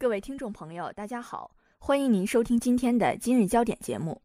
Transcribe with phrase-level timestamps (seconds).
[0.00, 4.22] 各位听众朋友，大家好，欢迎您收听今天的今日焦点节目。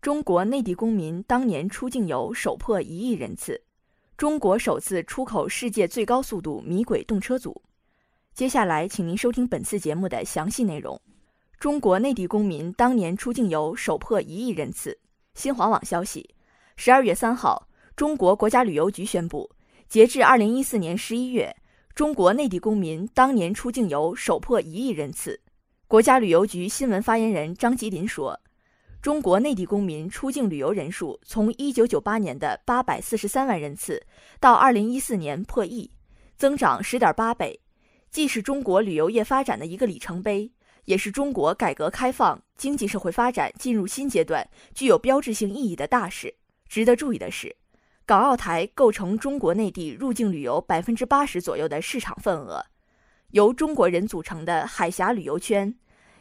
[0.00, 3.62] 中国内地公民当年出境游首破一亿人次，
[4.16, 7.60] 中国首次出口世界最高速度米轨动车组。
[8.32, 10.98] 接下来，请您收听本次节目的详细内容。
[11.60, 14.98] 中国内地公民当年出境游首破一亿人次。
[15.34, 16.34] 新华网消息，
[16.78, 19.50] 十二月三号，中国国家旅游局宣布，
[19.86, 21.54] 截至二零一四年十一月，
[21.96, 25.40] 中国内地公民当年出境游首破一亿人次。
[25.88, 28.38] 国家旅游局新闻发言人张吉林说。
[29.00, 34.04] 中国内地公民出境旅游人数从1998年的843万人次
[34.38, 35.90] 到2014年破亿，
[36.36, 37.58] 增长10.8倍，
[38.10, 40.52] 既是中国旅游业发展的一个里程碑，
[40.84, 46.34] 也是中国改革开放、经济社会发展进入新阶段具有标志性意义的大事。
[46.68, 47.56] 值得注意的是，
[48.06, 52.64] 港澳台构成中国内地入境旅游百分之八十左右的市场份额，
[53.32, 55.74] 由中国人组成的海峡旅游圈，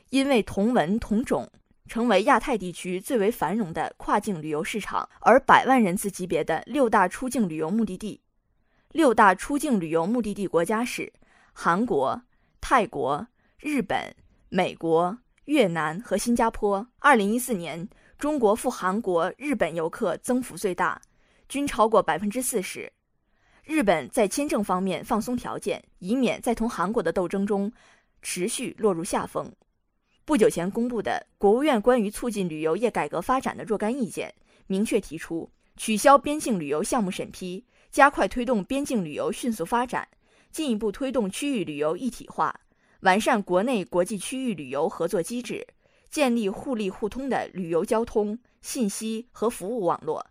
[0.10, 1.48] 因为同文同种。
[1.88, 8.20] 成为亚太地区最为繁荣的跨境旅游市场，而百万人次级别的六大出境旅游目的地，
[8.92, 11.14] 六大出境旅游目的地国家是
[11.54, 12.20] 韩国、
[12.60, 13.28] 泰国、
[13.60, 14.12] 日本、
[14.50, 16.88] 美国、越南和新加坡。
[16.98, 21.00] 二零一四年，中国赴韩国、日本游客增幅最大，
[21.48, 22.92] 均超过百分之四十。
[23.64, 27.72] 日本在签证方面放松条件，以免在同韩国的斗争中
[28.22, 29.52] 持续落入下风。
[30.24, 34.34] 不久前公布的国务院关于促进旅游业改革发展的若干意见，
[34.68, 40.08] 明确提出取消边境旅游项目审批，加快推动边境旅游迅速发展，
[40.52, 42.60] 进一步推动区域旅游一体化，
[43.02, 45.66] 完善国内国际区域旅游合作机制，
[46.10, 50.26] 建立互利互通的旅游交通、信息和服务网络，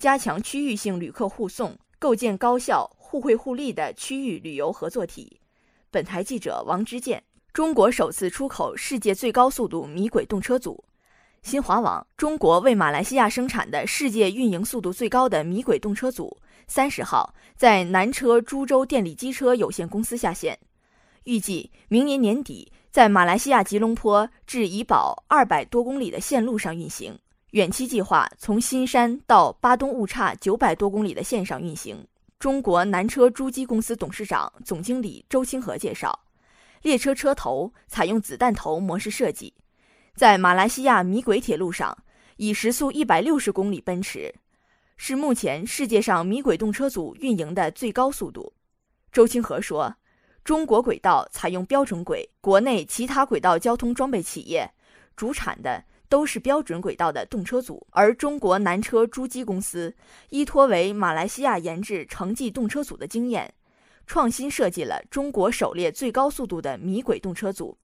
[0.00, 5.38] 加强区域性旅客护送，构建高效、互惠互利的区域旅游合作体。
[5.90, 7.22] 本台记者王之健。
[7.52, 10.82] 中国首次出口世界最高速度米轨动车组。
[11.42, 16.34] 新华网：中国为马来西亚生产的世界运营速度最高的米轨动车组，
[16.66, 20.58] 三十号在南车株洲电力机车有限公司下线，
[21.24, 27.18] 预计明年年底在马来西亚吉隆坡至怡保二百多公里的线路上运行，
[27.52, 32.06] 远期计划从新山到巴东误差九百多公里的线上运行。
[32.38, 36.18] 中国南车株机公司董事长、总经理周清河介绍。
[36.82, 39.52] 列车车头采用子弹头模式设计，
[40.14, 41.96] 在马来西亚米轨铁路上
[42.36, 44.32] 以时速一百六十公里奔驰，
[44.96, 48.52] 是目前世界上米轨动车组运营的最高速度。
[49.12, 49.94] 周清河说
[50.44, 54.70] ：“中国轨道采用标准轨，国内其他轨道交通装备企业
[55.16, 59.94] 主产的都是标准轨道的动车组，而中国南车株机公司
[60.28, 63.50] 依托为马来西亚研制城际动车组的经验。”
[64.06, 67.78] 创新设计了中国首列最高速度的米轨动车组，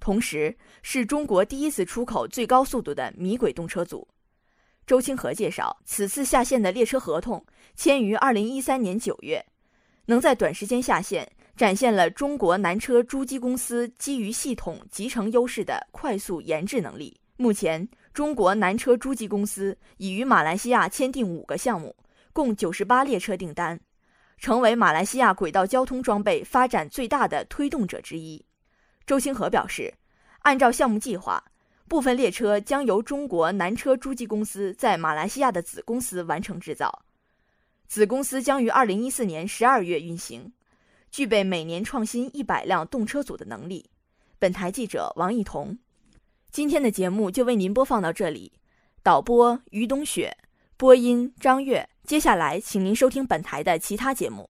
[0.00, 4.08] 同时是中国第一次出口最高速度的米轨动车组。
[4.84, 7.46] 周清河介绍，此次下线的列车合同
[7.76, 9.46] 签于二零一三年九月，
[10.06, 17.20] 能在短时间下线，展现了中国南车株机公司基于系统集成优势的快速研制能力。
[17.40, 21.94] 目前，中国南车株机公司已与马来西亚签订五个项目，
[22.32, 23.78] 共九十八列车订单。
[24.38, 28.44] 成为马来西亚轨道交通装备发展最大的推动者之一。
[29.06, 29.94] 周清河表示，
[30.40, 31.40] 按照项目计划，
[31.86, 37.04] 部分列车将由中国南车株机公司在马来西亚的子公司完成制造，
[37.86, 40.52] 子公司将于二零一四年十二月运行，
[41.12, 43.88] 具备每年创新一百辆动车组的能力。
[44.40, 45.78] 本台记者王艺彤，
[46.50, 48.52] 今天的节目就为您播放到这里。
[49.02, 50.36] 导播于冬雪，
[50.76, 51.88] 播音张悦。
[52.04, 54.46] 接下来，请您收听本台的其他节目。